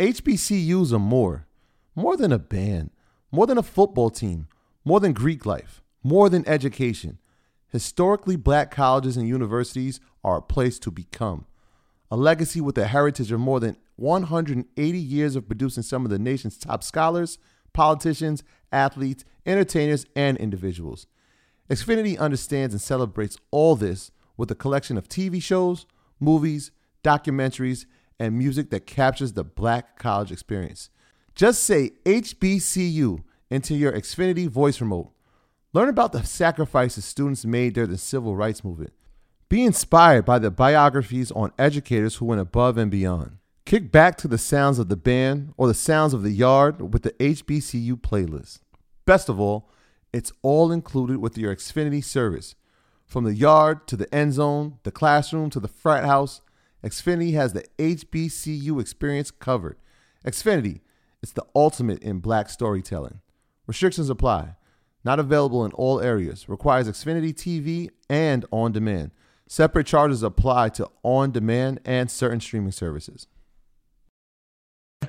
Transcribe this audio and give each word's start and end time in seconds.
HBCUs 0.00 0.94
are 0.94 0.98
more, 0.98 1.46
more 1.94 2.16
than 2.16 2.32
a 2.32 2.38
band, 2.38 2.90
more 3.30 3.46
than 3.46 3.58
a 3.58 3.62
football 3.62 4.08
team, 4.08 4.48
more 4.82 4.98
than 4.98 5.12
Greek 5.12 5.44
life, 5.44 5.82
more 6.02 6.30
than 6.30 6.48
education. 6.48 7.18
Historically 7.68 8.34
black 8.34 8.70
colleges 8.70 9.18
and 9.18 9.28
universities 9.28 10.00
are 10.24 10.38
a 10.38 10.42
place 10.42 10.78
to 10.78 10.90
become. 10.90 11.44
A 12.10 12.16
legacy 12.16 12.62
with 12.62 12.78
a 12.78 12.86
heritage 12.86 13.30
of 13.30 13.40
more 13.40 13.60
than 13.60 13.76
180 13.96 14.98
years 14.98 15.36
of 15.36 15.46
producing 15.46 15.82
some 15.82 16.06
of 16.06 16.10
the 16.10 16.18
nation's 16.18 16.56
top 16.56 16.82
scholars, 16.82 17.36
politicians, 17.74 18.42
athletes, 18.72 19.26
entertainers, 19.44 20.06
and 20.16 20.38
individuals. 20.38 21.08
Xfinity 21.68 22.18
understands 22.18 22.72
and 22.72 22.80
celebrates 22.80 23.36
all 23.50 23.76
this 23.76 24.10
with 24.38 24.50
a 24.50 24.54
collection 24.54 24.96
of 24.96 25.10
TV 25.10 25.42
shows, 25.42 25.84
movies, 26.18 26.70
documentaries, 27.04 27.84
and 28.20 28.38
music 28.38 28.70
that 28.70 28.86
captures 28.86 29.32
the 29.32 29.42
black 29.42 29.98
college 29.98 30.30
experience. 30.30 30.90
Just 31.34 31.62
say 31.64 31.92
HBCU 32.04 33.24
into 33.50 33.74
your 33.74 33.92
Xfinity 33.92 34.46
voice 34.46 34.80
remote. 34.80 35.10
Learn 35.72 35.88
about 35.88 36.12
the 36.12 36.22
sacrifices 36.22 37.04
students 37.04 37.46
made 37.46 37.72
during 37.72 37.90
the 37.90 37.98
civil 37.98 38.36
rights 38.36 38.62
movement. 38.62 38.92
Be 39.48 39.64
inspired 39.64 40.26
by 40.26 40.38
the 40.38 40.50
biographies 40.50 41.32
on 41.32 41.52
educators 41.58 42.16
who 42.16 42.26
went 42.26 42.40
above 42.40 42.76
and 42.76 42.90
beyond. 42.90 43.38
Kick 43.64 43.90
back 43.90 44.16
to 44.18 44.28
the 44.28 44.38
sounds 44.38 44.78
of 44.78 44.88
the 44.88 44.96
band 44.96 45.54
or 45.56 45.66
the 45.66 45.74
sounds 45.74 46.12
of 46.12 46.22
the 46.22 46.30
yard 46.30 46.92
with 46.92 47.02
the 47.02 47.12
HBCU 47.12 47.94
playlist. 48.00 48.60
Best 49.06 49.28
of 49.28 49.40
all, 49.40 49.70
it's 50.12 50.32
all 50.42 50.70
included 50.70 51.18
with 51.18 51.38
your 51.38 51.54
Xfinity 51.54 52.04
service. 52.04 52.54
From 53.06 53.24
the 53.24 53.34
yard 53.34 53.86
to 53.88 53.96
the 53.96 54.12
end 54.14 54.34
zone, 54.34 54.78
the 54.82 54.90
classroom 54.90 55.50
to 55.50 55.60
the 55.60 55.68
frat 55.68 56.04
house, 56.04 56.42
Xfinity 56.84 57.34
has 57.34 57.52
the 57.52 57.64
HBCU 57.78 58.80
experience 58.80 59.30
covered. 59.30 59.76
Xfinity, 60.24 60.80
it's 61.22 61.32
the 61.32 61.44
ultimate 61.54 62.02
in 62.02 62.20
black 62.20 62.48
storytelling. 62.48 63.20
Restrictions 63.66 64.10
apply. 64.10 64.56
Not 65.04 65.18
available 65.18 65.64
in 65.64 65.72
all 65.72 66.00
areas. 66.00 66.48
Requires 66.48 66.88
Xfinity 66.88 67.32
TV 67.32 67.90
and 68.08 68.44
on 68.50 68.72
demand. 68.72 69.12
Separate 69.46 69.86
charges 69.86 70.22
apply 70.22 70.68
to 70.70 70.88
on 71.02 71.32
demand 71.32 71.80
and 71.84 72.10
certain 72.10 72.40
streaming 72.40 72.72
services. 72.72 73.26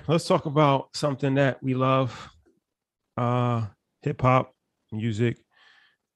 Let's 0.07 0.25
talk 0.25 0.45
about 0.45 0.89
something 0.95 1.35
that 1.35 1.61
we 1.61 1.75
love 1.75 2.29
uh, 3.17 3.67
hip 4.01 4.21
hop 4.21 4.53
music. 4.91 5.37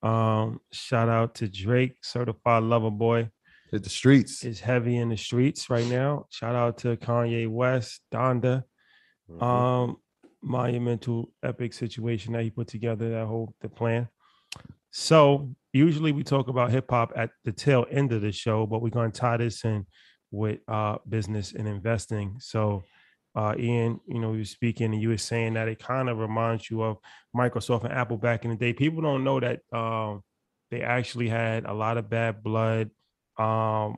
Um, 0.02 0.60
shout 0.72 1.10
out 1.10 1.36
to 1.36 1.48
Drake, 1.48 1.98
certified 2.02 2.64
lover 2.64 2.92
boy. 2.92 3.30
Hit 3.76 3.84
the 3.84 3.90
streets. 3.90 4.46
Is 4.46 4.62
heavy 4.62 4.96
in 4.96 5.10
the 5.10 5.18
streets 5.18 5.70
right 5.70 5.86
now. 5.88 6.28
Shout 6.30 6.56
out 6.56 6.78
to 6.78 6.96
Kanye 6.96 7.50
West, 7.50 8.00
Donda. 8.10 8.64
Mm-hmm. 9.30 9.44
Um, 9.44 9.98
monumental 10.42 11.30
epic 11.44 11.74
situation 11.74 12.32
that 12.32 12.44
he 12.44 12.50
put 12.52 12.70
together, 12.70 13.10
that 13.10 13.26
whole 13.26 13.54
the 13.60 13.68
plan. 13.68 14.08
So 14.92 15.54
usually 15.74 16.14
we 16.14 16.24
talk 16.24 16.48
about 16.48 16.72
hip 16.72 16.86
hop 16.90 17.12
at 17.18 17.32
the 17.44 17.52
tail 17.52 17.86
end 17.92 18.14
of 18.14 18.22
the 18.22 18.32
show, 18.32 18.66
but 18.66 18.82
we're 18.82 18.92
going 18.92 19.12
to 19.12 19.20
tie 19.20 19.36
this 19.36 19.66
in 19.66 19.86
with 20.32 20.60
uh, 20.70 21.00
business 21.10 21.52
and 21.52 21.68
investing. 21.68 22.38
So, 22.40 22.82
uh, 23.36 23.56
Ian, 23.60 24.00
you 24.08 24.22
know, 24.22 24.32
you 24.32 24.38
were 24.38 24.46
speaking 24.46 24.94
and 24.94 25.02
you 25.02 25.10
were 25.10 25.18
saying 25.18 25.56
that 25.56 25.68
it 25.68 25.80
kind 25.80 26.08
of 26.08 26.20
reminds 26.20 26.72
you 26.72 26.82
of 26.82 26.96
Microsoft 27.36 27.84
and 27.84 27.94
Apple 27.94 28.16
back 28.16 28.46
in 28.46 28.52
the 28.52 28.56
day. 28.56 28.72
People 28.72 29.02
don't 29.02 29.26
know 29.26 29.42
that 29.42 29.60
um, 29.74 30.22
they 30.72 30.82
actually 30.82 31.28
had 31.28 31.66
a 31.66 31.74
lot 31.74 31.98
of 31.98 32.10
bad 32.10 32.42
blood, 32.42 32.90
um, 33.38 33.98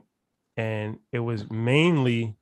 and 0.56 0.98
it 1.12 1.20
was 1.20 1.48
mainly, 1.50 2.36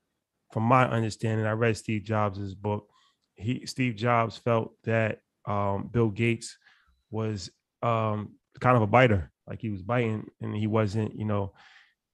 from 0.53 0.63
my 0.63 0.89
understanding, 0.89 1.47
I 1.47 1.53
read 1.53 1.77
Steve 1.77 2.05
Jobs' 2.05 2.55
book. 2.55 2.89
He 3.35 3.67
Steve 3.67 3.97
Jobs 3.97 4.37
felt 4.37 4.73
that 4.85 5.21
um, 5.47 5.91
Bill 5.93 6.09
Gates 6.09 6.57
was 7.11 7.51
um, 7.83 8.35
kind 8.61 8.77
of 8.77 8.83
a 8.83 8.87
biter, 8.87 9.31
like 9.47 9.61
he 9.61 9.71
was 9.71 9.83
biting, 9.83 10.27
and 10.41 10.57
he 10.57 10.67
wasn't, 10.67 11.19
you 11.19 11.25
know, 11.25 11.53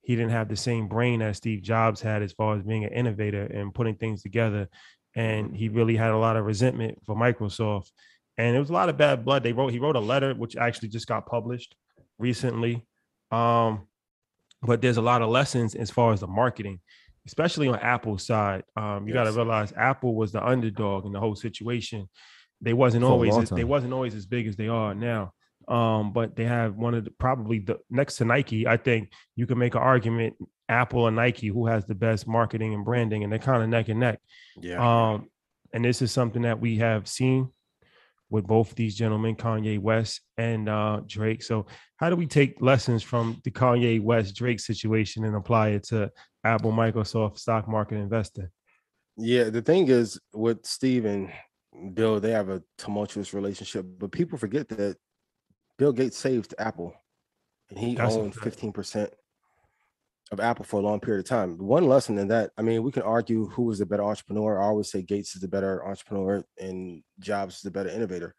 he 0.02 0.16
didn't 0.16 0.32
have 0.32 0.48
the 0.48 0.56
same 0.56 0.88
brain 0.88 1.22
as 1.22 1.36
Steve 1.36 1.62
Jobs 1.62 2.00
had 2.00 2.22
as 2.22 2.32
far 2.32 2.56
as 2.56 2.62
being 2.62 2.84
an 2.84 2.92
innovator 2.92 3.44
and 3.44 3.72
putting 3.72 3.94
things 3.94 4.22
together. 4.22 4.68
And 5.14 5.54
he 5.54 5.68
really 5.68 5.94
had 5.94 6.10
a 6.10 6.16
lot 6.16 6.36
of 6.36 6.44
resentment 6.44 6.98
for 7.06 7.14
Microsoft. 7.14 7.90
And 8.36 8.56
it 8.56 8.58
was 8.58 8.70
a 8.70 8.72
lot 8.72 8.88
of 8.88 8.96
bad 8.96 9.24
blood. 9.24 9.42
They 9.44 9.52
wrote, 9.52 9.72
he 9.72 9.78
wrote 9.78 9.94
a 9.94 10.00
letter, 10.00 10.34
which 10.34 10.56
actually 10.56 10.88
just 10.88 11.06
got 11.06 11.26
published 11.26 11.76
recently. 12.18 12.84
Um, 13.30 13.86
but 14.62 14.80
there's 14.80 14.96
a 14.96 15.02
lot 15.02 15.22
of 15.22 15.28
lessons 15.30 15.74
as 15.74 15.90
far 15.90 16.12
as 16.12 16.20
the 16.20 16.26
marketing, 16.26 16.80
especially 17.26 17.68
on 17.68 17.78
Apple's 17.80 18.24
side. 18.24 18.64
Um, 18.76 19.06
you 19.06 19.14
yes. 19.14 19.24
got 19.24 19.30
to 19.30 19.36
realize 19.36 19.72
Apple 19.76 20.14
was 20.14 20.32
the 20.32 20.44
underdog 20.44 21.06
in 21.06 21.12
the 21.12 21.20
whole 21.20 21.36
situation. 21.36 22.08
They 22.60 22.72
wasn't 22.72 23.04
for 23.04 23.10
always 23.10 23.50
they 23.50 23.64
wasn't 23.64 23.92
always 23.92 24.14
as 24.14 24.26
big 24.26 24.46
as 24.46 24.56
they 24.56 24.68
are 24.68 24.94
now 24.94 25.32
um, 25.68 26.12
but 26.12 26.36
they 26.36 26.44
have 26.44 26.76
one 26.76 26.94
of 26.94 27.04
the 27.04 27.10
probably 27.10 27.60
the 27.60 27.78
next 27.90 28.16
to 28.16 28.24
Nike. 28.24 28.66
I 28.66 28.76
think 28.76 29.10
you 29.36 29.46
can 29.46 29.58
make 29.58 29.74
an 29.74 29.82
argument 29.82 30.34
Apple 30.68 31.06
and 31.06 31.16
Nike 31.16 31.48
who 31.48 31.66
has 31.66 31.84
the 31.84 31.94
best 31.94 32.26
marketing 32.26 32.74
and 32.74 32.84
branding, 32.84 33.22
and 33.22 33.32
they're 33.32 33.38
kind 33.38 33.62
of 33.62 33.68
neck 33.68 33.88
and 33.88 34.00
neck. 34.00 34.20
Yeah. 34.60 35.12
Um, 35.12 35.28
and 35.72 35.84
this 35.84 36.02
is 36.02 36.12
something 36.12 36.42
that 36.42 36.60
we 36.60 36.78
have 36.78 37.08
seen 37.08 37.50
with 38.32 38.46
both 38.46 38.74
these 38.74 38.96
gentlemen, 38.96 39.36
Kanye 39.36 39.78
West 39.78 40.22
and 40.38 40.68
uh, 40.68 41.00
Drake. 41.06 41.42
So, 41.42 41.66
how 41.98 42.08
do 42.08 42.16
we 42.16 42.26
take 42.26 42.60
lessons 42.60 43.02
from 43.02 43.40
the 43.44 43.50
Kanye 43.50 44.02
West 44.02 44.34
Drake 44.34 44.58
situation 44.58 45.24
and 45.24 45.36
apply 45.36 45.68
it 45.68 45.84
to 45.88 46.10
Apple, 46.42 46.72
Microsoft, 46.72 47.38
stock 47.38 47.68
market 47.68 47.96
investing? 47.96 48.48
Yeah, 49.18 49.50
the 49.50 49.60
thing 49.60 49.88
is 49.88 50.18
with 50.32 50.64
Steve 50.64 51.04
and 51.04 51.30
Bill, 51.92 52.20
they 52.20 52.30
have 52.30 52.48
a 52.48 52.62
tumultuous 52.78 53.34
relationship, 53.34 53.84
but 53.98 54.10
people 54.10 54.38
forget 54.38 54.68
that 54.70 54.96
Bill 55.78 55.92
Gates 55.92 56.16
saved 56.16 56.54
Apple, 56.58 56.94
and 57.68 57.78
he 57.78 57.94
That's 57.94 58.14
owned 58.14 58.34
fifteen 58.34 58.72
percent 58.72 59.12
of 60.32 60.40
Apple 60.40 60.64
for 60.64 60.80
a 60.80 60.82
long 60.82 60.98
period 60.98 61.20
of 61.20 61.28
time. 61.28 61.58
One 61.58 61.86
lesson 61.86 62.18
in 62.18 62.28
that, 62.28 62.50
I 62.56 62.62
mean, 62.62 62.82
we 62.82 62.90
can 62.90 63.02
argue 63.02 63.46
who 63.48 63.70
is 63.70 63.78
the 63.78 63.86
better 63.86 64.02
entrepreneur. 64.02 64.58
I 64.58 64.64
always 64.64 64.90
say 64.90 65.02
Gates 65.02 65.34
is 65.34 65.42
the 65.42 65.48
better 65.48 65.86
entrepreneur 65.86 66.44
and 66.58 67.02
Jobs 67.20 67.56
is 67.56 67.60
the 67.60 67.70
better 67.70 67.90
innovator. 67.90 68.34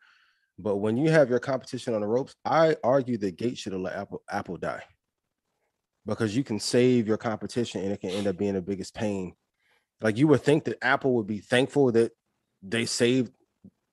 But 0.58 0.78
when 0.78 0.98
you 0.98 1.09
have 1.12 1.30
your 1.30 1.40
competition 1.40 1.94
on 1.94 2.02
the 2.02 2.08
ropes, 2.08 2.36
I 2.44 2.76
argue 2.84 3.18
that 3.20 3.38
Gates 3.38 3.59
should 3.59 3.74
have 3.74 3.81
let 3.81 3.96
Apple 3.96 4.22
Apple 4.30 4.58
die 4.58 4.84
because 6.06 6.36
you 6.36 6.44
can 6.44 6.59
save 6.59 7.08
your 7.08 7.18
competition 7.18 7.81
and 7.81 7.92
it 7.92 8.02
can 8.02 8.10
end 8.10 8.28
up 8.28 8.38
being 8.38 8.56
the 8.56 8.62
biggest 8.62 8.94
pain. 8.94 9.34
Like 10.02 10.18
you 10.18 10.28
would 10.28 10.42
think 10.42 10.66
that 10.66 10.84
Apple 10.84 11.14
would 11.14 11.28
be 11.28 11.40
thankful 11.40 11.92
that 11.94 12.12
they 12.62 12.86
saved, 12.86 13.31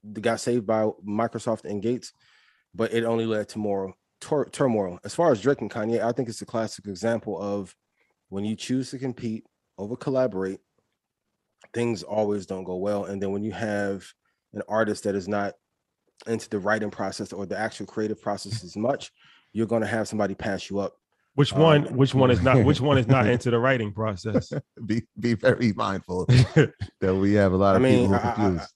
they 0.02 0.20
got 0.20 0.40
saved 0.40 0.66
by 0.66 0.88
Microsoft 1.06 1.64
and 1.64 1.82
Gates 1.82 2.12
but 2.74 2.92
it 2.92 3.04
only 3.04 3.26
led 3.26 3.48
to 3.50 3.58
more 3.58 3.94
tur- 4.20 4.48
turmoil. 4.50 4.98
As 5.04 5.14
far 5.14 5.32
as 5.32 5.40
Drake 5.40 5.60
and 5.60 5.70
Kanye, 5.70 6.02
I 6.02 6.12
think 6.12 6.28
it's 6.28 6.42
a 6.42 6.46
classic 6.46 6.86
example 6.86 7.40
of 7.40 7.74
when 8.30 8.44
you 8.44 8.56
choose 8.56 8.90
to 8.90 8.98
compete 8.98 9.44
over 9.76 9.96
collaborate, 9.96 10.60
things 11.74 12.02
always 12.02 12.46
don't 12.46 12.64
go 12.64 12.76
well. 12.76 13.04
And 13.04 13.22
then 13.22 13.32
when 13.32 13.42
you 13.42 13.52
have 13.52 14.06
an 14.54 14.62
artist 14.68 15.04
that 15.04 15.14
is 15.14 15.28
not 15.28 15.54
into 16.26 16.48
the 16.48 16.58
writing 16.58 16.90
process 16.90 17.32
or 17.32 17.44
the 17.46 17.58
actual 17.58 17.86
creative 17.86 18.20
process 18.20 18.64
as 18.64 18.76
much, 18.76 19.12
you're 19.52 19.66
going 19.66 19.82
to 19.82 19.88
have 19.88 20.08
somebody 20.08 20.34
pass 20.34 20.70
you 20.70 20.78
up. 20.78 20.94
Which 21.34 21.52
one? 21.52 21.88
Um, 21.88 21.96
which 21.96 22.14
one 22.14 22.30
is 22.30 22.42
not? 22.42 22.64
Which 22.64 22.80
one 22.80 22.98
is 22.98 23.06
not 23.06 23.26
into 23.28 23.50
the 23.50 23.58
writing 23.58 23.92
process? 23.92 24.52
be 24.86 25.02
be 25.18 25.34
very 25.34 25.72
mindful 25.72 26.26
that 26.26 27.14
we 27.14 27.34
have 27.34 27.52
a 27.52 27.56
lot 27.56 27.76
of 27.76 27.82
I 27.82 27.84
mean, 27.84 28.10
people 28.10 28.18
confused. 28.18 28.74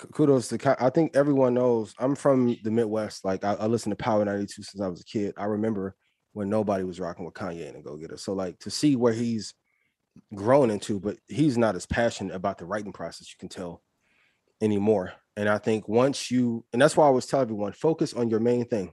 I, 0.00 0.06
kudos 0.12 0.48
to 0.48 0.76
I 0.84 0.90
think 0.90 1.16
everyone 1.16 1.54
knows 1.54 1.94
I'm 1.98 2.16
from 2.16 2.56
the 2.62 2.70
Midwest. 2.70 3.24
Like 3.24 3.44
I, 3.44 3.54
I 3.54 3.66
listened 3.66 3.92
to 3.92 4.02
Power 4.02 4.24
92 4.24 4.62
since 4.62 4.80
I 4.80 4.88
was 4.88 5.00
a 5.00 5.04
kid. 5.04 5.34
I 5.36 5.44
remember 5.44 5.94
when 6.38 6.48
nobody 6.48 6.84
was 6.84 7.00
rocking 7.00 7.24
with 7.24 7.34
Kanye 7.34 7.74
and 7.74 7.82
Go 7.82 7.96
Getter. 7.96 8.16
So 8.16 8.32
like 8.32 8.60
to 8.60 8.70
see 8.70 8.94
where 8.94 9.12
he's 9.12 9.54
grown 10.36 10.70
into, 10.70 11.00
but 11.00 11.16
he's 11.26 11.58
not 11.58 11.74
as 11.74 11.84
passionate 11.84 12.32
about 12.32 12.58
the 12.58 12.64
writing 12.64 12.92
process, 12.92 13.28
you 13.28 13.34
can 13.40 13.48
tell 13.48 13.82
anymore. 14.60 15.14
And 15.36 15.48
I 15.48 15.58
think 15.58 15.88
once 15.88 16.30
you, 16.30 16.64
and 16.72 16.80
that's 16.80 16.96
why 16.96 17.06
I 17.06 17.08
always 17.08 17.26
tell 17.26 17.40
everyone, 17.40 17.72
focus 17.72 18.14
on 18.14 18.30
your 18.30 18.38
main 18.38 18.66
thing. 18.66 18.92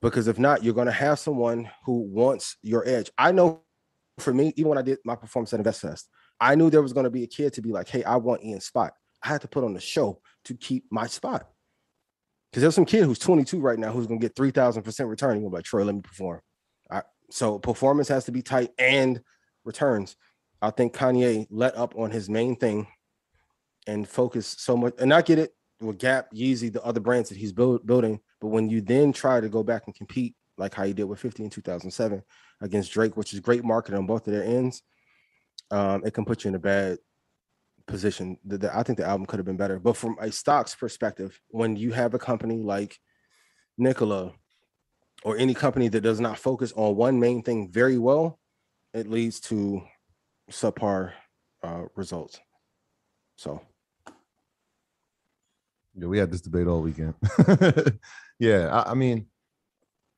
Because 0.00 0.28
if 0.28 0.38
not, 0.38 0.62
you're 0.62 0.72
going 0.72 0.86
to 0.86 0.92
have 0.92 1.18
someone 1.18 1.68
who 1.84 2.02
wants 2.08 2.58
your 2.62 2.86
edge. 2.86 3.10
I 3.18 3.32
know 3.32 3.64
for 4.20 4.32
me, 4.32 4.52
even 4.54 4.68
when 4.68 4.78
I 4.78 4.82
did 4.82 4.98
my 5.04 5.16
performance 5.16 5.52
at 5.52 5.58
InvestFest, 5.58 6.04
I 6.38 6.54
knew 6.54 6.70
there 6.70 6.80
was 6.80 6.92
going 6.92 7.04
to 7.04 7.10
be 7.10 7.24
a 7.24 7.26
kid 7.26 7.54
to 7.54 7.60
be 7.60 7.72
like, 7.72 7.88
hey, 7.88 8.04
I 8.04 8.18
want 8.18 8.44
Ian's 8.44 8.66
spot. 8.66 8.92
I 9.24 9.28
had 9.30 9.40
to 9.40 9.48
put 9.48 9.64
on 9.64 9.74
the 9.74 9.80
show 9.80 10.20
to 10.44 10.54
keep 10.54 10.84
my 10.92 11.08
spot. 11.08 11.48
Because 12.50 12.62
there's 12.62 12.74
some 12.74 12.84
kid 12.84 13.04
who's 13.04 13.18
22 13.18 13.60
right 13.60 13.78
now 13.78 13.92
who's 13.92 14.06
gonna 14.06 14.20
get 14.20 14.34
3,000% 14.34 15.08
return. 15.08 15.40
You're 15.40 15.50
like, 15.50 15.64
Troy, 15.64 15.84
let 15.84 15.94
me 15.94 16.00
perform. 16.00 16.40
so 17.30 17.58
performance 17.58 18.08
has 18.08 18.24
to 18.24 18.32
be 18.32 18.40
tight 18.40 18.70
and 18.78 19.20
returns. 19.64 20.16
I 20.62 20.70
think 20.70 20.94
Kanye 20.94 21.46
let 21.50 21.76
up 21.76 21.94
on 21.96 22.10
his 22.10 22.28
main 22.30 22.56
thing 22.56 22.86
and 23.86 24.08
focus 24.08 24.56
so 24.58 24.76
much. 24.76 24.94
And 24.98 25.12
I 25.12 25.22
get 25.22 25.38
it 25.38 25.52
with 25.80 25.98
Gap, 25.98 26.32
Yeezy, 26.32 26.72
the 26.72 26.82
other 26.84 27.00
brands 27.00 27.28
that 27.28 27.38
he's 27.38 27.52
build, 27.52 27.86
building. 27.86 28.20
But 28.40 28.48
when 28.48 28.68
you 28.68 28.80
then 28.80 29.12
try 29.12 29.40
to 29.40 29.48
go 29.48 29.62
back 29.62 29.82
and 29.86 29.94
compete, 29.94 30.34
like 30.56 30.74
how 30.74 30.84
he 30.84 30.92
did 30.92 31.04
with 31.04 31.20
50 31.20 31.44
in 31.44 31.50
2007 31.50 32.22
against 32.60 32.92
Drake, 32.92 33.16
which 33.16 33.32
is 33.32 33.40
great 33.40 33.64
marketing 33.64 33.98
on 33.98 34.06
both 34.06 34.26
of 34.26 34.32
their 34.32 34.42
ends, 34.42 34.82
um, 35.70 36.02
it 36.04 36.12
can 36.14 36.24
put 36.24 36.44
you 36.44 36.48
in 36.48 36.54
a 36.54 36.58
bad 36.58 36.98
position. 37.88 38.38
That 38.44 38.64
I 38.64 38.84
think 38.84 38.98
the 38.98 39.06
album 39.06 39.26
could 39.26 39.38
have 39.38 39.46
been 39.46 39.56
better. 39.56 39.80
But 39.80 39.96
from 39.96 40.16
a 40.20 40.30
stocks 40.30 40.74
perspective, 40.74 41.40
when 41.48 41.74
you 41.74 41.92
have 41.92 42.14
a 42.14 42.18
company 42.18 42.62
like 42.62 42.96
Nikola 43.76 44.32
or 45.24 45.36
any 45.36 45.54
company 45.54 45.88
that 45.88 46.02
does 46.02 46.20
not 46.20 46.38
focus 46.38 46.72
on 46.76 46.94
one 46.94 47.18
main 47.18 47.42
thing 47.42 47.70
very 47.72 47.98
well, 47.98 48.38
it 48.94 49.10
leads 49.10 49.40
to 49.40 49.82
subpar 50.50 51.12
uh, 51.62 51.84
results. 51.96 52.38
So, 53.36 53.60
yeah, 55.94 56.06
we 56.06 56.18
had 56.18 56.30
this 56.30 56.40
debate 56.40 56.66
all 56.66 56.82
weekend. 56.82 57.14
yeah, 58.38 58.68
I, 58.68 58.92
I 58.92 58.94
mean, 58.94 59.26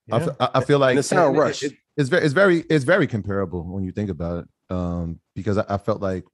yeah. 0.07 0.29
I, 0.39 0.49
I, 0.55 0.65
feel 0.65 0.79
like 0.79 0.97
the 0.97 1.03
sound 1.03 1.37
rush. 1.37 1.63
It, 1.63 1.73
it, 1.73 1.79
it's 1.97 2.09
very, 2.09 2.25
it's 2.25 2.35
very, 2.35 2.65
it's 2.71 2.85
very 2.85 3.07
comparable 3.07 3.65
when 3.65 3.85
you 3.85 3.93
think 3.93 4.11
about 4.11 4.45
it. 4.45 4.49
Um, 4.75 5.21
because 5.35 5.59
I, 5.59 5.65
I 5.69 5.79
felt 5.79 6.01
like 6.01 6.25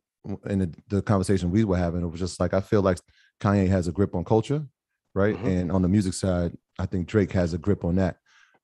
in 0.46 0.58
the, 0.60 0.74
the, 0.88 1.02
conversation 1.02 1.50
we 1.50 1.64
were 1.64 1.76
having, 1.76 2.02
it 2.02 2.06
was 2.06 2.20
just 2.20 2.40
like 2.40 2.54
I 2.54 2.60
feel 2.60 2.82
like 2.82 2.98
Kanye 3.40 3.68
has 3.68 3.88
a 3.88 3.92
grip 3.92 4.14
on 4.14 4.24
culture, 4.24 4.66
right? 5.14 5.36
Mm-hmm. 5.36 5.46
And 5.46 5.72
on 5.72 5.82
the 5.82 5.88
music 5.88 6.14
side, 6.14 6.56
I 6.78 6.86
think 6.86 7.06
Drake 7.06 7.32
has 7.32 7.54
a 7.54 7.58
grip 7.58 7.84
on 7.84 7.96
that, 7.96 8.16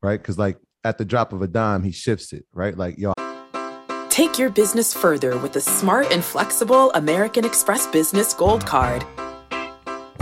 right? 0.02 0.20
Because 0.20 0.38
like 0.38 0.58
at 0.84 0.98
the 0.98 1.04
drop 1.04 1.32
of 1.32 1.42
a 1.42 1.46
dime, 1.46 1.82
he 1.82 1.92
shifts 1.92 2.32
it, 2.32 2.44
right? 2.52 2.76
Like 2.76 2.98
y'all. 2.98 3.14
Take 4.08 4.38
your 4.38 4.50
business 4.50 4.92
further 4.92 5.38
with 5.38 5.54
the 5.54 5.60
smart 5.60 6.12
and 6.12 6.22
flexible 6.22 6.92
American 6.92 7.44
Express 7.44 7.86
Business 7.86 8.34
Gold 8.34 8.66
Card. 8.66 9.04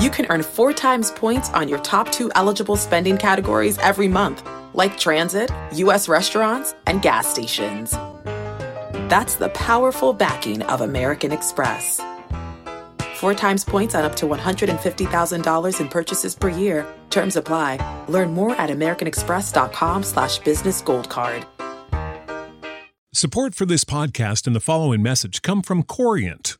You 0.01 0.11
can 0.11 0.27
earn 0.31 0.43
four 0.43 0.73
times 0.73 1.11
points 1.11 1.51
on 1.51 1.69
your 1.69 1.81
top 1.81 2.11
two 2.13 2.31
eligible 2.35 2.77
spending 2.77 3.19
categories 3.19 3.79
every 3.79 4.09
month 4.09 4.43
like 4.75 4.99
transit, 4.99 5.51
U.S. 5.73 6.09
restaurants, 6.09 6.75
and 6.87 7.03
gas 7.03 7.27
stations. 7.27 7.95
That's 9.11 9.35
the 9.35 9.49
powerful 9.49 10.13
backing 10.13 10.63
of 10.63 10.83
American 10.83 11.33
Express. 11.33 12.01
Four 13.17 13.35
times 13.35 13.65
points 13.65 13.97
on 13.97 14.05
up 14.05 14.15
to 14.17 14.27
$150,000 14.27 15.81
in 15.81 15.89
purchases 15.89 16.37
per 16.37 16.49
year. 16.49 16.87
Terms 17.11 17.35
apply. 17.35 17.79
Learn 18.07 18.33
more 18.33 18.55
at 18.55 18.71
americanexpress.com 18.71 20.05
slash 20.05 20.39
business 20.39 20.81
gold 20.81 21.09
card. 21.09 21.45
Support 23.13 23.57
for 23.57 23.67
this 23.67 23.85
podcast 23.85 24.47
and 24.47 24.55
the 24.55 24.61
following 24.61 25.03
message 25.03 25.43
come 25.43 25.63
from 25.63 25.83
Corient 25.83 26.60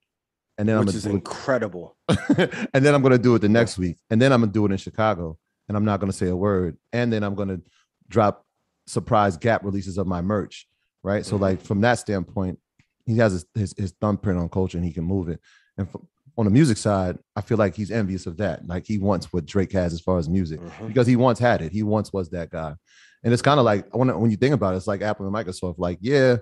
and 0.61 0.69
then 0.69 0.77
Which 0.77 0.89
I'm 0.89 0.91
gonna 0.91 0.97
is 0.97 1.05
incredible. 1.07 1.97
and 2.37 2.85
then 2.85 2.93
I'm 2.93 3.01
gonna 3.01 3.17
do 3.17 3.33
it 3.33 3.39
the 3.39 3.49
next 3.49 3.79
week, 3.79 3.97
and 4.11 4.21
then 4.21 4.31
I'm 4.31 4.41
gonna 4.41 4.51
do 4.51 4.63
it 4.67 4.71
in 4.71 4.77
Chicago, 4.77 5.39
and 5.67 5.75
I'm 5.75 5.83
not 5.83 5.99
gonna 5.99 6.13
say 6.13 6.27
a 6.27 6.35
word, 6.35 6.77
and 6.93 7.11
then 7.11 7.23
I'm 7.23 7.33
gonna 7.33 7.61
drop 8.07 8.45
surprise 8.85 9.37
gap 9.37 9.63
releases 9.63 9.97
of 9.97 10.05
my 10.05 10.21
merch, 10.21 10.67
right? 11.01 11.23
Mm-hmm. 11.23 11.29
So 11.31 11.37
like 11.37 11.63
from 11.63 11.81
that 11.81 11.97
standpoint, 11.97 12.59
he 13.07 13.17
has 13.17 13.31
his, 13.31 13.45
his, 13.55 13.73
his 13.75 13.91
thumbprint 13.99 14.37
on 14.37 14.49
culture 14.49 14.77
and 14.77 14.85
he 14.85 14.93
can 14.93 15.03
move 15.03 15.29
it. 15.29 15.39
And 15.79 15.89
from, 15.89 16.07
on 16.37 16.45
the 16.45 16.51
music 16.51 16.77
side, 16.77 17.17
I 17.35 17.41
feel 17.41 17.57
like 17.57 17.75
he's 17.75 17.89
envious 17.89 18.27
of 18.27 18.37
that. 18.37 18.67
Like 18.67 18.85
he 18.85 18.99
wants 18.99 19.33
what 19.33 19.47
Drake 19.47 19.71
has 19.71 19.93
as 19.93 20.01
far 20.01 20.19
as 20.19 20.29
music 20.29 20.59
mm-hmm. 20.59 20.87
because 20.89 21.07
he 21.07 21.15
once 21.15 21.39
had 21.39 21.63
it. 21.63 21.71
He 21.71 21.81
once 21.81 22.13
was 22.13 22.29
that 22.29 22.51
guy. 22.51 22.75
And 23.23 23.33
it's 23.33 23.41
kind 23.41 23.59
of 23.59 23.65
like 23.65 23.95
when 23.95 24.15
when 24.19 24.29
you 24.29 24.37
think 24.37 24.53
about 24.53 24.75
it, 24.75 24.77
it's 24.77 24.87
like 24.87 25.01
Apple 25.01 25.25
and 25.25 25.35
Microsoft. 25.35 25.79
Like, 25.79 25.97
yeah, 26.01 26.37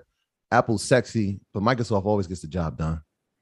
Apple's 0.50 0.82
sexy, 0.82 1.40
but 1.54 1.62
Microsoft 1.62 2.04
always 2.04 2.26
gets 2.26 2.42
the 2.42 2.48
job 2.48 2.76
done. 2.76 3.00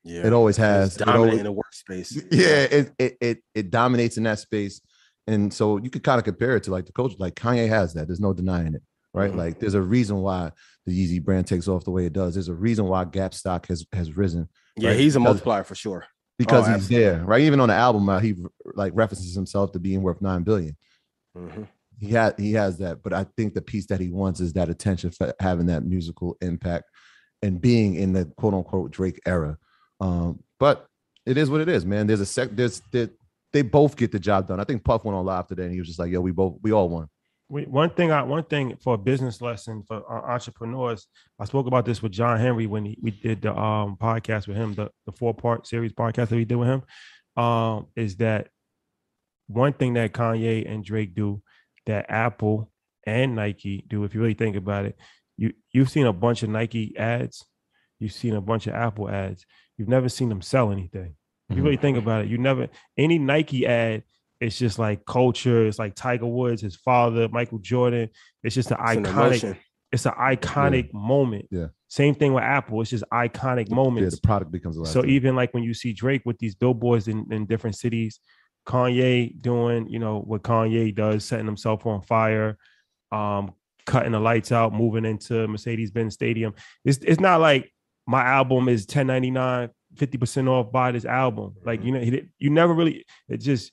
Yeah, 0.08 0.26
it 0.26 0.32
always 0.32 0.56
has. 0.56 0.96
Dominating 0.96 1.44
the 1.44 1.52
workspace. 1.52 2.16
Yeah, 2.32 2.62
it, 2.62 2.92
it 2.98 3.16
it 3.20 3.38
it 3.54 3.70
dominates 3.70 4.16
in 4.16 4.22
that 4.22 4.38
space, 4.38 4.80
and 5.26 5.52
so 5.52 5.76
you 5.76 5.90
could 5.90 6.02
kind 6.02 6.18
of 6.18 6.24
compare 6.24 6.56
it 6.56 6.62
to 6.64 6.70
like 6.70 6.86
the 6.86 6.92
coach. 6.92 7.12
Like 7.18 7.34
Kanye 7.34 7.68
has 7.68 7.92
that. 7.94 8.06
There's 8.06 8.20
no 8.20 8.32
denying 8.32 8.74
it, 8.74 8.82
right? 9.12 9.28
Mm-hmm. 9.28 9.38
Like 9.38 9.60
there's 9.60 9.74
a 9.74 9.82
reason 9.82 10.16
why 10.22 10.52
the 10.86 10.92
Yeezy 10.92 11.22
brand 11.22 11.46
takes 11.46 11.68
off 11.68 11.84
the 11.84 11.90
way 11.90 12.06
it 12.06 12.14
does. 12.14 12.34
There's 12.34 12.48
a 12.48 12.54
reason 12.54 12.86
why 12.86 13.04
Gap 13.04 13.34
stock 13.34 13.66
has 13.68 13.84
has 13.92 14.16
risen. 14.16 14.48
Yeah, 14.76 14.90
right? 14.90 14.98
he's 14.98 15.16
a 15.16 15.20
multiplier 15.20 15.64
for 15.64 15.74
sure. 15.74 16.06
Because 16.38 16.64
oh, 16.64 16.72
he's 16.72 16.84
absolutely. 16.84 17.04
there, 17.04 17.24
right? 17.24 17.42
Even 17.42 17.60
on 17.60 17.68
the 17.68 17.74
album, 17.74 18.08
uh, 18.08 18.20
he 18.20 18.34
like 18.74 18.92
references 18.94 19.34
himself 19.34 19.72
to 19.72 19.78
being 19.78 20.02
worth 20.02 20.22
nine 20.22 20.42
billion. 20.42 20.76
Mm-hmm. 21.36 21.64
He 22.00 22.10
had 22.12 22.38
he 22.38 22.52
has 22.52 22.78
that, 22.78 23.02
but 23.02 23.12
I 23.12 23.26
think 23.36 23.52
the 23.52 23.60
piece 23.60 23.86
that 23.88 24.00
he 24.00 24.08
wants 24.08 24.40
is 24.40 24.54
that 24.54 24.70
attention 24.70 25.10
for 25.10 25.34
having 25.38 25.66
that 25.66 25.84
musical 25.84 26.38
impact 26.40 26.84
and 27.42 27.60
being 27.60 27.96
in 27.96 28.12
the 28.12 28.24
quote 28.36 28.54
unquote 28.54 28.90
Drake 28.90 29.20
era 29.26 29.58
um, 30.00 30.42
but 30.58 30.86
it 31.26 31.36
is 31.36 31.50
what 31.50 31.60
it 31.60 31.68
is, 31.68 31.84
man. 31.84 32.06
There's 32.06 32.20
a 32.20 32.26
sec. 32.26 32.50
There's 32.52 32.80
that 32.92 33.10
they 33.52 33.62
both 33.62 33.96
get 33.96 34.12
the 34.12 34.18
job 34.18 34.48
done. 34.48 34.60
I 34.60 34.64
think 34.64 34.84
Puff 34.84 35.04
went 35.04 35.16
on 35.16 35.24
live 35.24 35.46
today, 35.46 35.64
and 35.64 35.72
he 35.72 35.78
was 35.78 35.88
just 35.88 35.98
like, 35.98 36.10
"Yo, 36.10 36.20
we 36.20 36.32
both 36.32 36.56
we 36.62 36.72
all 36.72 36.88
won." 36.88 37.08
We, 37.50 37.64
one 37.64 37.90
thing, 37.90 38.12
I 38.12 38.22
one 38.22 38.44
thing 38.44 38.76
for 38.82 38.94
a 38.94 38.98
business 38.98 39.40
lesson 39.40 39.82
for 39.86 40.06
entrepreneurs. 40.10 41.06
I 41.38 41.46
spoke 41.46 41.66
about 41.66 41.86
this 41.86 42.02
with 42.02 42.12
John 42.12 42.38
Henry 42.38 42.66
when 42.66 42.84
he, 42.84 42.98
we 43.00 43.10
did 43.10 43.42
the 43.42 43.56
um, 43.56 43.96
podcast 43.96 44.46
with 44.46 44.56
him, 44.56 44.74
the, 44.74 44.90
the 45.06 45.12
four 45.12 45.32
part 45.32 45.66
series 45.66 45.92
podcast 45.92 46.28
that 46.28 46.36
we 46.36 46.44
did 46.44 46.56
with 46.56 46.68
him. 46.68 47.42
Um, 47.42 47.86
is 47.96 48.16
that 48.16 48.48
one 49.46 49.72
thing 49.72 49.94
that 49.94 50.12
Kanye 50.12 50.70
and 50.70 50.84
Drake 50.84 51.14
do 51.14 51.42
that 51.86 52.06
Apple 52.10 52.70
and 53.06 53.34
Nike 53.34 53.82
do? 53.88 54.04
If 54.04 54.14
you 54.14 54.20
really 54.20 54.34
think 54.34 54.56
about 54.56 54.84
it, 54.84 54.98
you 55.38 55.54
you've 55.72 55.90
seen 55.90 56.06
a 56.06 56.12
bunch 56.12 56.42
of 56.42 56.50
Nike 56.50 56.94
ads, 56.98 57.46
you've 57.98 58.12
seen 58.12 58.34
a 58.34 58.40
bunch 58.40 58.66
of 58.66 58.74
Apple 58.74 59.08
ads 59.10 59.44
You've 59.78 59.88
never 59.88 60.08
seen 60.08 60.28
them 60.28 60.42
sell 60.42 60.72
anything. 60.72 61.14
If 61.48 61.56
you 61.56 61.62
really 61.62 61.78
think 61.78 61.96
mm-hmm. 61.96 62.06
about 62.06 62.24
it, 62.24 62.28
you 62.28 62.36
never 62.36 62.68
any 62.98 63.18
Nike 63.18 63.66
ad. 63.66 64.02
It's 64.40 64.58
just 64.58 64.78
like 64.78 65.06
culture. 65.06 65.66
It's 65.66 65.78
like 65.78 65.94
Tiger 65.94 66.26
Woods, 66.26 66.60
his 66.60 66.76
father, 66.76 67.28
Michael 67.28 67.58
Jordan. 67.58 68.10
It's 68.42 68.54
just 68.54 68.70
an 68.70 68.76
it's 68.80 69.08
iconic. 69.08 69.44
An 69.44 69.56
it's 69.90 70.04
an 70.04 70.12
iconic 70.12 70.86
yeah. 70.86 70.98
moment. 70.98 71.46
Yeah. 71.50 71.68
Same 71.86 72.14
thing 72.14 72.34
with 72.34 72.44
Apple. 72.44 72.82
It's 72.82 72.90
just 72.90 73.04
iconic 73.10 73.70
moments. 73.70 74.14
Yeah, 74.14 74.20
the 74.20 74.26
product 74.26 74.50
becomes 74.50 74.76
a 74.78 74.84
So 74.84 75.06
even 75.06 75.34
like 75.34 75.54
when 75.54 75.62
you 75.62 75.72
see 75.72 75.94
Drake 75.94 76.22
with 76.26 76.38
these 76.38 76.54
billboards 76.54 77.08
in, 77.08 77.26
in 77.32 77.46
different 77.46 77.76
cities, 77.76 78.20
Kanye 78.66 79.40
doing, 79.40 79.88
you 79.88 79.98
know, 79.98 80.18
what 80.18 80.42
Kanye 80.42 80.94
does, 80.94 81.24
setting 81.24 81.46
himself 81.46 81.86
on 81.86 82.02
fire, 82.02 82.58
um, 83.10 83.54
cutting 83.86 84.12
the 84.12 84.20
lights 84.20 84.52
out, 84.52 84.74
moving 84.74 85.06
into 85.06 85.48
Mercedes-Benz 85.48 86.12
Stadium. 86.12 86.52
It's 86.84 86.98
it's 86.98 87.20
not 87.20 87.40
like 87.40 87.72
my 88.08 88.22
album 88.22 88.70
is 88.70 88.82
1099 88.82 89.68
50% 89.94 90.48
off 90.48 90.72
buy 90.72 90.92
this 90.92 91.04
album. 91.04 91.54
Like 91.64 91.84
you 91.84 91.92
know 91.92 92.20
you 92.38 92.50
never 92.50 92.72
really 92.72 93.04
it 93.28 93.38
just 93.38 93.70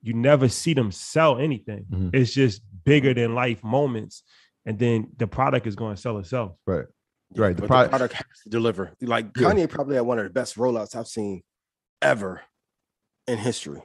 you 0.00 0.14
never 0.14 0.48
see 0.48 0.72
them 0.72 0.92
sell 0.92 1.38
anything. 1.38 1.86
Mm-hmm. 1.90 2.10
it's 2.12 2.32
just 2.32 2.62
bigger 2.84 3.12
than 3.12 3.34
life 3.34 3.62
moments 3.62 4.22
and 4.64 4.78
then 4.78 5.08
the 5.16 5.26
product 5.26 5.66
is 5.66 5.74
going 5.74 5.94
to 5.96 6.00
sell 6.00 6.18
itself. 6.18 6.52
Right. 6.66 6.86
Right 7.34 7.56
the, 7.56 7.66
product, 7.66 7.90
the 7.92 7.96
product 7.98 8.14
has 8.14 8.40
to 8.44 8.50
deliver. 8.50 8.92
Like 9.00 9.26
yeah. 9.36 9.48
kanye 9.48 9.68
probably 9.68 9.96
had 9.96 10.04
one 10.04 10.18
of 10.18 10.24
the 10.24 10.30
best 10.30 10.56
rollouts 10.56 10.94
i've 10.94 11.08
seen 11.08 11.42
ever 12.00 12.42
in 13.26 13.38
history. 13.38 13.82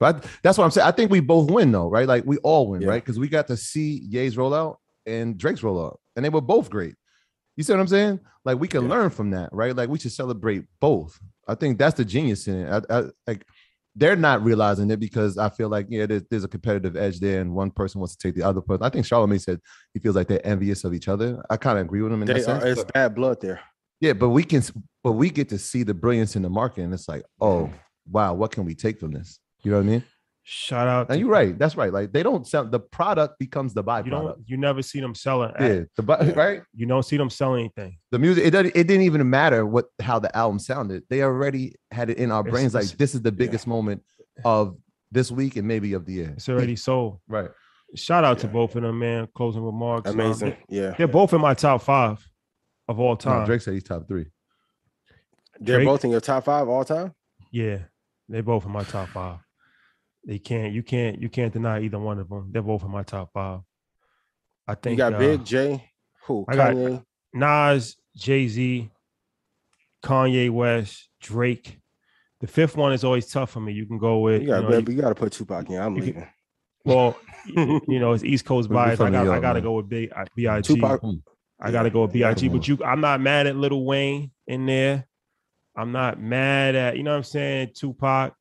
But 0.00 0.26
that's 0.42 0.58
what 0.58 0.64
i'm 0.64 0.70
saying 0.70 0.88
i 0.88 0.90
think 0.90 1.10
we 1.10 1.20
both 1.20 1.50
win 1.50 1.70
though 1.72 1.88
right? 1.88 2.08
Like 2.08 2.24
we 2.26 2.38
all 2.38 2.68
win 2.68 2.82
yeah. 2.82 2.88
right? 2.88 3.02
Because 3.02 3.18
we 3.18 3.28
got 3.28 3.46
to 3.48 3.56
see 3.56 4.00
ye's 4.08 4.36
rollout 4.36 4.76
and 5.06 5.38
drake's 5.38 5.60
rollout 5.60 5.98
and 6.16 6.24
they 6.24 6.30
were 6.30 6.40
both 6.40 6.68
great 6.68 6.96
you 7.56 7.64
see 7.64 7.72
what 7.72 7.80
I'm 7.80 7.88
saying? 7.88 8.20
Like 8.44 8.58
we 8.58 8.68
can 8.68 8.84
yeah. 8.84 8.90
learn 8.90 9.10
from 9.10 9.30
that, 9.30 9.50
right? 9.52 9.74
Like 9.74 9.88
we 9.88 9.98
should 9.98 10.12
celebrate 10.12 10.64
both. 10.80 11.18
I 11.48 11.54
think 11.54 11.78
that's 11.78 11.96
the 11.96 12.04
genius 12.04 12.46
in 12.48 12.66
it. 12.66 12.84
I, 12.90 12.98
I, 12.98 13.04
like 13.26 13.44
they're 13.94 14.14
not 14.14 14.44
realizing 14.44 14.90
it 14.90 15.00
because 15.00 15.38
I 15.38 15.48
feel 15.48 15.70
like 15.70 15.86
yeah, 15.88 16.04
there's, 16.04 16.22
there's, 16.30 16.44
a 16.44 16.48
competitive 16.48 16.96
edge 16.96 17.18
there, 17.18 17.40
and 17.40 17.54
one 17.54 17.70
person 17.70 17.98
wants 17.98 18.14
to 18.14 18.28
take 18.28 18.36
the 18.36 18.46
other 18.46 18.60
person. 18.60 18.84
I 18.84 18.90
think 18.90 19.06
Charlamagne 19.06 19.40
said 19.40 19.60
he 19.94 20.00
feels 20.00 20.14
like 20.14 20.28
they're 20.28 20.46
envious 20.46 20.84
of 20.84 20.92
each 20.92 21.08
other. 21.08 21.42
I 21.48 21.56
kind 21.56 21.78
of 21.78 21.86
agree 21.86 22.02
with 22.02 22.12
him 22.12 22.22
in 22.22 22.28
they 22.28 22.34
that 22.34 22.44
sense. 22.44 22.62
Are, 22.62 22.66
it's 22.68 22.84
bad 22.84 23.14
blood 23.14 23.40
there. 23.40 23.60
Yeah, 24.00 24.12
but 24.12 24.28
we 24.28 24.44
can, 24.44 24.62
but 25.02 25.12
we 25.12 25.30
get 25.30 25.48
to 25.48 25.58
see 25.58 25.82
the 25.82 25.94
brilliance 25.94 26.36
in 26.36 26.42
the 26.42 26.50
market, 26.50 26.82
and 26.82 26.92
it's 26.92 27.08
like, 27.08 27.24
oh, 27.40 27.72
wow, 28.10 28.34
what 28.34 28.50
can 28.50 28.66
we 28.66 28.74
take 28.74 29.00
from 29.00 29.12
this? 29.12 29.40
You 29.62 29.70
know 29.70 29.78
what 29.78 29.84
I 29.84 29.86
mean? 29.86 30.04
Shout 30.48 30.86
out. 30.86 31.10
And 31.10 31.18
you're 31.18 31.28
right. 31.28 31.58
That's 31.58 31.74
right. 31.74 31.92
Like 31.92 32.12
they 32.12 32.22
don't 32.22 32.46
sell 32.46 32.64
the 32.64 32.78
product 32.78 33.36
becomes 33.40 33.74
the 33.74 33.82
byproduct. 33.82 34.04
You 34.04 34.10
don't. 34.12 34.38
You 34.46 34.56
never 34.56 34.80
see 34.80 35.00
them 35.00 35.12
selling. 35.12 35.50
yeah, 35.58 35.80
the 35.96 36.32
right. 36.36 36.62
You 36.72 36.86
don't 36.86 37.02
see 37.02 37.16
them 37.16 37.30
selling 37.30 37.62
anything. 37.62 37.98
The 38.12 38.20
music. 38.20 38.44
It 38.44 38.50
doesn't. 38.52 38.68
It 38.76 38.84
didn't 38.86 39.02
even 39.02 39.28
matter 39.28 39.66
what 39.66 39.86
how 40.00 40.20
the 40.20 40.34
album 40.36 40.60
sounded. 40.60 41.02
They 41.10 41.22
already 41.24 41.74
had 41.90 42.10
it 42.10 42.18
in 42.18 42.30
our 42.30 42.42
It's- 42.42 42.52
brains. 42.52 42.74
Like 42.74 42.86
this 42.96 43.12
is 43.16 43.22
the 43.22 43.32
biggest 43.32 43.66
moment 43.66 44.04
of 44.44 44.76
this 45.10 45.32
week 45.32 45.56
and 45.56 45.66
maybe 45.66 45.94
of 45.94 46.06
the 46.06 46.12
year. 46.12 46.32
It's 46.36 46.48
already 46.48 46.76
sold. 46.76 47.18
Right. 47.26 47.50
Shout 47.96 48.22
out 48.22 48.38
to 48.40 48.46
both 48.46 48.76
of 48.76 48.82
them, 48.82 49.00
man. 49.00 49.26
Closing 49.34 49.64
remarks. 49.64 50.08
Um, 50.08 50.20
Amazing. 50.20 50.56
they- 50.68 50.76
Yeah. 50.76 50.94
they're 50.96 51.08
both 51.08 51.32
in 51.32 51.40
my 51.40 51.54
top 51.54 51.82
five 51.82 52.24
of 52.86 53.00
all 53.00 53.14
No, 53.14 53.16
time. 53.16 53.46
Drake 53.46 53.62
said 53.62 53.74
he's 53.74 53.82
top 53.82 54.06
three. 54.06 54.26
They're 55.58 55.78
Drake- 55.78 55.86
both 55.88 56.04
in 56.04 56.12
your 56.12 56.20
top 56.20 56.44
five 56.44 56.68
all 56.68 56.84
time. 56.84 57.14
Yeah, 57.50 57.78
they 58.28 58.42
both 58.42 58.64
in 58.64 58.70
my 58.70 58.84
top 58.84 59.08
five. 59.08 59.38
They 60.26 60.38
can't. 60.38 60.72
You 60.72 60.82
can't. 60.82 61.22
You 61.22 61.28
can't 61.28 61.52
deny 61.52 61.80
either 61.82 61.98
one 61.98 62.18
of 62.18 62.28
them. 62.28 62.50
They're 62.52 62.60
both 62.62 62.82
in 62.82 62.90
my 62.90 63.04
top 63.04 63.30
five. 63.32 63.60
I 64.66 64.74
think 64.74 64.92
You 64.92 64.96
got 64.98 65.14
uh, 65.14 65.18
Big 65.18 65.44
J. 65.44 65.90
Who? 66.26 66.44
I 66.48 66.56
got- 66.56 66.74
Kanye. 66.74 67.04
Nas, 67.32 67.96
Jay 68.16 68.48
Z, 68.48 68.90
Kanye 70.02 70.50
West, 70.50 71.08
Drake. 71.20 71.78
The 72.40 72.46
fifth 72.46 72.76
one 72.76 72.92
is 72.92 73.04
always 73.04 73.26
tough 73.30 73.50
for 73.50 73.60
me. 73.60 73.72
You 73.72 73.86
can 73.86 73.98
go 73.98 74.18
with 74.20 74.42
You 74.42 74.48
got. 74.48 74.62
you 74.62 74.68
know, 74.68 74.80
to 74.82 74.92
you 74.92 75.00
got 75.00 75.08
to 75.10 75.14
put 75.14 75.32
Tupac 75.32 75.68
in. 75.70 75.80
I'm 75.80 75.94
you 75.96 76.02
can- 76.02 76.06
leaving. 76.14 76.28
well, 76.84 77.18
you 77.46 77.98
know, 78.00 78.12
it's 78.12 78.22
East 78.24 78.44
Coast 78.44 78.68
We- 78.70 78.74
we 78.76 78.82
bias. 78.82 79.00
I 79.00 79.04
from 79.04 79.12
New 79.12 79.24
got 79.24 79.36
I 79.36 79.40
got 79.40 79.52
to 79.54 79.60
go 79.60 79.72
with 79.72 79.88
Big 79.88 80.10
uh, 80.14 80.24
Big. 80.36 80.62
Tupac. 80.64 81.00
I 81.58 81.70
gotta 81.70 81.90
go 81.90 82.02
with 82.02 82.12
Big. 82.12 82.52
But 82.52 82.68
you, 82.68 82.78
I'm 82.84 83.00
not 83.00 83.20
mad 83.20 83.46
at 83.46 83.56
Lil 83.56 83.84
Wayne 83.84 84.30
in 84.46 84.66
there. 84.66 85.06
I'm 85.76 85.90
not 85.90 86.20
mad 86.20 86.74
at 86.74 86.96
you 86.96 87.02
know 87.02 87.12
what 87.12 87.18
I'm 87.18 87.24
saying 87.24 87.70
Tupac. 87.74 88.34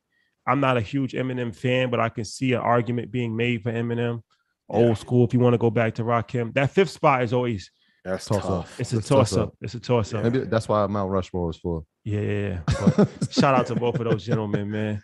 I'm 0.48 0.60
not 0.60 0.78
a 0.78 0.82
huge 0.82 1.14
Eminem 1.14 1.56
fan, 1.56 1.90
but 1.90 2.00
I 2.00 2.10
can 2.10 2.25
see 2.25 2.54
an 2.54 2.62
argument 2.62 3.12
being 3.12 3.36
made 3.36 3.64
for 3.64 3.72
Eminem. 3.72 4.22
Old 4.70 4.98
school, 4.98 5.25
if 5.25 5.34
you 5.34 5.40
want 5.40 5.54
to 5.54 5.58
go 5.60 5.70
back 5.70 5.96
to 5.96 6.04
Rakim. 6.04 6.54
That 6.54 6.72
fifth 6.72 6.90
spot 6.90 7.22
is 7.24 7.34
always 7.34 7.70
That's 8.04 8.25
Toss 8.25 8.38
up. 8.38 8.44
tough. 8.44 8.80
it's 8.80 8.94
a 8.94 8.98
It's 8.98 9.08
toss 9.08 9.30
toss 9.30 9.38
up. 9.38 9.48
up. 9.50 9.54
It's 9.62 9.74
a 9.75 9.80
toss 9.80 10.14
up. 10.14 10.24
Maybe 10.24 10.40
that's 10.40 10.68
why 10.68 10.86
Mount 10.88 11.12
Rushmore 11.12 11.50
is 11.52 11.58
for. 11.58 11.84
Yeah, 12.04 12.20
yeah, 12.22 12.60
yeah. 12.98 13.06
Shout 13.32 13.56
out 13.56 13.68
to 13.68 13.75
both 13.75 13.96
of 14.00 14.06
those 14.06 14.25
gentlemen, 14.25 14.70
man. 14.72 15.02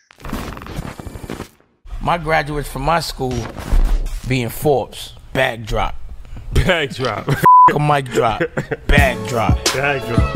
My 2.02 2.18
graduates 2.18 2.70
from 2.70 2.82
my 2.84 3.00
school 3.00 3.34
being 4.28 4.50
Forbes, 4.50 5.14
backdrop. 5.34 5.96
drop. 6.54 6.66
Backdrop. 6.68 7.28
A 7.76 7.80
mic 7.80 8.06
drop, 8.06 8.42
bag 8.88 9.28
drop. 9.30 9.64
Backdrop. 9.74 10.36